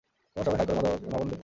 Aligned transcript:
তোমরা 0.37 0.43
সবাই 0.47 0.57
হাই 0.59 0.67
করো 0.69 0.89
মাবন 1.11 1.27
দেবকে। 1.29 1.37